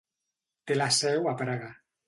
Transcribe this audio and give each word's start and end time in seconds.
Té 0.71 0.77
la 0.79 0.89
seu 1.01 1.31
a 1.33 1.37
Praga. 1.45 1.73